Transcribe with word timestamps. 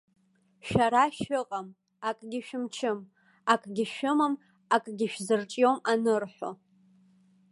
Шәара 0.67 1.03
шәыҟам, 1.17 1.67
акгьы 2.07 2.39
шәымчым, 2.47 2.99
акгьы 3.53 3.85
шәымам, 3.93 4.33
акгьы 4.75 5.07
шәзырҿиом 5.11 5.77
анырҳәо. 5.91 6.51